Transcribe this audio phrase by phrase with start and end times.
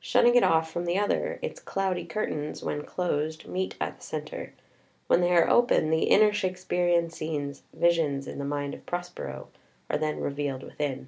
[0.00, 4.52] Shutting it off from the other, its "Cloudy Curtains," when closed, meet at the centre;
[5.06, 9.50] when they are open, the inner Shakespearean scenes [visions in the mind of Prospero]
[9.88, 11.06] are then revealed within.